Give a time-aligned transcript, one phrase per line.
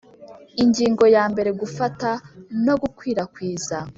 [0.63, 2.09] Ingingo ya mbere Gufata
[2.65, 3.77] no gukwirakwiza